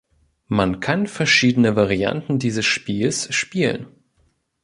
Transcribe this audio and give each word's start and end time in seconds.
Man 0.47 0.79
kann 0.79 1.05
verschiedene 1.05 1.75
Varianten 1.75 2.39
dieses 2.39 2.65
Spiels 2.65 3.31
spielen. 3.35 3.85